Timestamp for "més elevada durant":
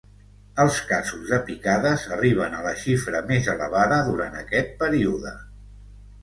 3.33-4.41